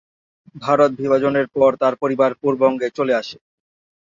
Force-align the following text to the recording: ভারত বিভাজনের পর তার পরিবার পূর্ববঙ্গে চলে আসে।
ভারত 0.55 0.91
বিভাজনের 0.99 1.47
পর 1.55 1.71
তার 1.81 1.93
পরিবার 2.01 2.31
পূর্ববঙ্গে 2.41 2.87
চলে 2.97 3.13
আসে। 3.15 3.37